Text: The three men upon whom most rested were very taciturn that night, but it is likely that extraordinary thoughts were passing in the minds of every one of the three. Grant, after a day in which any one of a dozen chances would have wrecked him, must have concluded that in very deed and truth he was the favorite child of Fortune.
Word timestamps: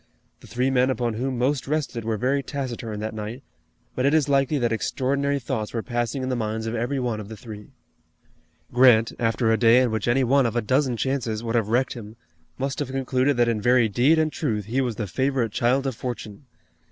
The 0.39 0.47
three 0.47 0.71
men 0.71 0.89
upon 0.89 1.13
whom 1.13 1.37
most 1.37 1.67
rested 1.67 2.03
were 2.03 2.17
very 2.17 2.41
taciturn 2.41 2.99
that 3.01 3.13
night, 3.13 3.43
but 3.93 4.03
it 4.03 4.15
is 4.15 4.27
likely 4.27 4.57
that 4.57 4.71
extraordinary 4.71 5.37
thoughts 5.37 5.75
were 5.75 5.83
passing 5.83 6.23
in 6.23 6.29
the 6.29 6.35
minds 6.35 6.65
of 6.65 6.73
every 6.73 6.99
one 6.99 7.19
of 7.19 7.27
the 7.29 7.37
three. 7.37 7.67
Grant, 8.73 9.11
after 9.19 9.51
a 9.51 9.57
day 9.57 9.79
in 9.79 9.91
which 9.91 10.07
any 10.07 10.23
one 10.23 10.47
of 10.47 10.55
a 10.55 10.61
dozen 10.63 10.97
chances 10.97 11.43
would 11.43 11.53
have 11.53 11.67
wrecked 11.69 11.93
him, 11.93 12.15
must 12.57 12.79
have 12.79 12.89
concluded 12.89 13.37
that 13.37 13.47
in 13.47 13.61
very 13.61 13.87
deed 13.87 14.17
and 14.17 14.31
truth 14.31 14.65
he 14.65 14.81
was 14.81 14.95
the 14.95 15.05
favorite 15.05 15.51
child 15.51 15.85
of 15.85 15.93
Fortune. 15.95 16.47